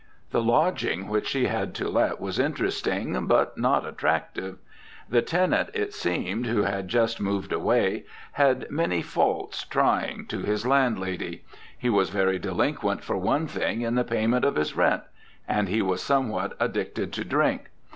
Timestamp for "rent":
14.75-15.03